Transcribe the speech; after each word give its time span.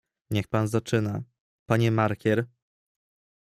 "Niech 0.31 0.47
pan 0.47 0.67
zaczyna, 0.67 1.21
panie 1.65 1.91
markier!" 1.91 2.45